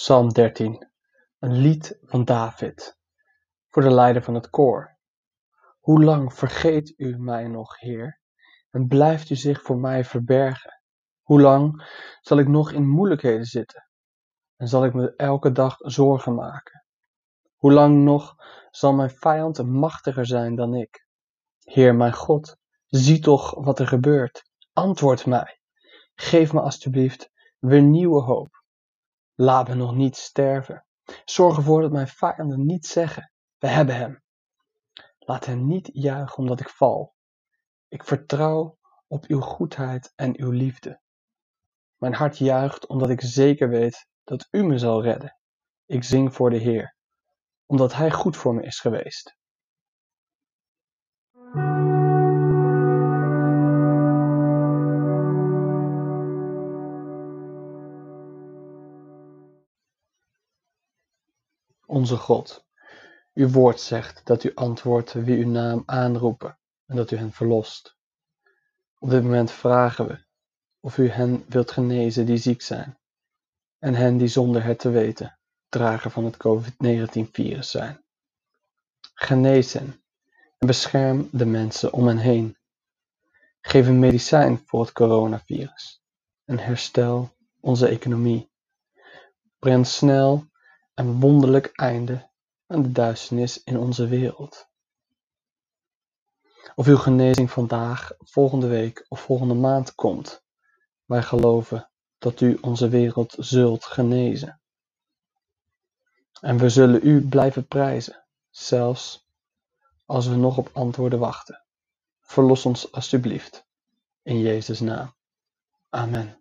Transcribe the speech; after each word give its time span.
Psalm 0.00 0.32
13, 0.32 0.88
een 1.38 1.52
lied 1.52 1.98
van 2.02 2.24
David, 2.24 2.98
voor 3.68 3.82
de 3.82 3.90
leider 3.90 4.22
van 4.22 4.34
het 4.34 4.50
koor. 4.50 4.98
Hoe 5.80 6.04
lang 6.04 6.34
vergeet 6.34 6.94
u 6.96 7.18
mij 7.18 7.48
nog, 7.48 7.78
Heer, 7.78 8.20
en 8.70 8.86
blijft 8.86 9.30
u 9.30 9.34
zich 9.34 9.62
voor 9.62 9.78
mij 9.78 10.04
verbergen? 10.04 10.82
Hoe 11.22 11.40
lang 11.40 11.82
zal 12.20 12.38
ik 12.38 12.48
nog 12.48 12.72
in 12.72 12.88
moeilijkheden 12.88 13.44
zitten 13.44 13.88
en 14.56 14.68
zal 14.68 14.84
ik 14.84 14.94
me 14.94 15.14
elke 15.16 15.52
dag 15.52 15.74
zorgen 15.78 16.34
maken? 16.34 16.84
Hoe 17.56 17.72
lang 17.72 18.04
nog 18.04 18.34
zal 18.70 18.92
mijn 18.92 19.10
vijand 19.10 19.62
machtiger 19.62 20.26
zijn 20.26 20.54
dan 20.54 20.74
ik? 20.74 21.06
Heer 21.62 21.94
mijn 21.94 22.14
God, 22.14 22.56
zie 22.86 23.18
toch 23.18 23.54
wat 23.54 23.78
er 23.78 23.86
gebeurt. 23.86 24.50
Antwoord 24.72 25.26
mij. 25.26 25.60
Geef 26.14 26.52
me 26.52 26.60
alstublieft 26.60 27.30
weer 27.58 27.82
nieuwe 27.82 28.20
hoop. 28.22 28.59
Laat 29.40 29.68
me 29.68 29.74
nog 29.74 29.94
niet 29.94 30.16
sterven. 30.16 30.86
Zorg 31.24 31.56
ervoor 31.56 31.80
dat 31.80 31.92
mijn 31.92 32.08
vijanden 32.08 32.66
niet 32.66 32.86
zeggen: 32.86 33.32
We 33.58 33.66
hebben 33.66 33.96
hem. 33.96 34.22
Laat 35.18 35.44
hen 35.44 35.66
niet 35.66 35.90
juichen 35.92 36.38
omdat 36.38 36.60
ik 36.60 36.68
val. 36.68 37.14
Ik 37.88 38.04
vertrouw 38.04 38.78
op 39.06 39.24
uw 39.26 39.40
goedheid 39.40 40.12
en 40.14 40.40
uw 40.40 40.50
liefde. 40.50 41.00
Mijn 41.96 42.14
hart 42.14 42.38
juicht 42.38 42.86
omdat 42.86 43.10
ik 43.10 43.20
zeker 43.20 43.68
weet 43.68 44.06
dat 44.24 44.48
u 44.50 44.62
me 44.62 44.78
zal 44.78 45.02
redden. 45.02 45.38
Ik 45.86 46.04
zing 46.04 46.34
voor 46.34 46.50
de 46.50 46.58
Heer, 46.58 46.96
omdat 47.66 47.94
Hij 47.94 48.10
goed 48.10 48.36
voor 48.36 48.54
me 48.54 48.62
is 48.62 48.80
geweest. 48.80 49.36
Onze 61.90 62.16
God, 62.16 62.66
uw 63.34 63.48
woord 63.48 63.80
zegt 63.80 64.20
dat 64.24 64.44
u 64.44 64.54
antwoordt 64.54 65.12
wie 65.12 65.44
uw 65.44 65.50
naam 65.50 65.82
aanroepen 65.86 66.58
en 66.86 66.96
dat 66.96 67.10
u 67.10 67.16
hen 67.16 67.32
verlost. 67.32 67.96
Op 68.98 69.10
dit 69.10 69.22
moment 69.22 69.50
vragen 69.50 70.06
we 70.06 70.24
of 70.80 70.98
u 70.98 71.08
hen 71.08 71.44
wilt 71.48 71.70
genezen 71.70 72.26
die 72.26 72.36
ziek 72.36 72.62
zijn 72.62 72.98
en 73.78 73.94
hen 73.94 74.16
die 74.16 74.28
zonder 74.28 74.64
het 74.64 74.78
te 74.78 74.90
weten 74.90 75.38
drager 75.68 76.10
van 76.10 76.24
het 76.24 76.36
COVID-19-virus 76.36 77.70
zijn. 77.70 78.04
Genees 79.14 79.72
hen 79.72 80.04
en 80.58 80.66
bescherm 80.66 81.28
de 81.32 81.46
mensen 81.46 81.92
om 81.92 82.06
hen 82.06 82.18
heen. 82.18 82.56
Geef 83.60 83.86
een 83.86 83.98
medicijn 83.98 84.62
voor 84.66 84.80
het 84.80 84.92
coronavirus 84.92 86.02
en 86.44 86.58
herstel 86.58 87.36
onze 87.60 87.88
economie. 87.88 88.50
Breng 89.58 89.86
snel 89.86 90.49
een 91.00 91.20
wonderlijk 91.20 91.66
einde 91.66 92.30
aan 92.66 92.82
de 92.82 92.92
duisternis 92.92 93.62
in 93.62 93.78
onze 93.78 94.06
wereld. 94.06 94.68
Of 96.74 96.86
uw 96.86 96.96
genezing 96.96 97.50
vandaag, 97.50 98.12
volgende 98.18 98.66
week 98.66 99.06
of 99.08 99.20
volgende 99.20 99.54
maand 99.54 99.94
komt, 99.94 100.42
wij 101.04 101.22
geloven 101.22 101.90
dat 102.18 102.40
u 102.40 102.58
onze 102.60 102.88
wereld 102.88 103.34
zult 103.38 103.84
genezen. 103.84 104.60
En 106.40 106.58
we 106.58 106.68
zullen 106.68 107.06
u 107.06 107.28
blijven 107.28 107.66
prijzen, 107.66 108.24
zelfs 108.50 109.26
als 110.06 110.26
we 110.26 110.34
nog 110.34 110.58
op 110.58 110.70
antwoorden 110.72 111.18
wachten. 111.18 111.64
Verlos 112.20 112.66
ons 112.66 112.92
alstublieft. 112.92 113.66
In 114.22 114.38
Jezus' 114.38 114.80
naam. 114.80 115.14
Amen. 115.88 116.39